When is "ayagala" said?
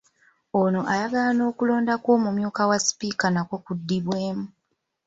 0.93-1.31